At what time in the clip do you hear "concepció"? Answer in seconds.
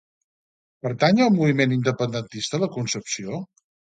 2.77-3.43